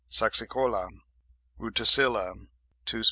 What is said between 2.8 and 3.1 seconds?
2 sp.